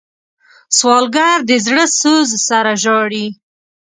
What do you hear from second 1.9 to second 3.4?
سوز سره ژاړي